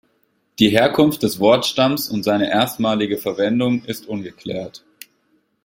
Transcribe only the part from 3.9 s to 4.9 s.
ungeklärt.